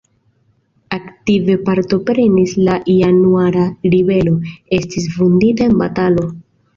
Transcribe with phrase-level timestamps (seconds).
[0.95, 3.65] Aktive partoprenis en Januara
[3.95, 4.33] ribelo,
[4.79, 6.25] estis vundita en batalo.